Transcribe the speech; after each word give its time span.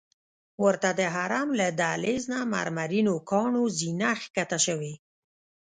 ورته 0.63 0.89
د 0.99 1.01
حرم 1.15 1.47
له 1.59 1.67
دهلیز 1.79 2.23
نه 2.33 2.39
مرمرینو 2.53 3.13
کاڼو 3.29 3.63
زینه 3.79 4.11
ښکته 4.21 4.57
شوې. 4.65 4.93